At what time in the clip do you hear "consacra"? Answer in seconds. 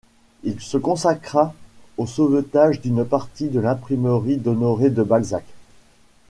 0.77-1.53